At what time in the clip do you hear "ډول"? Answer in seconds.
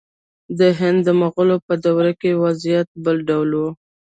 3.29-3.49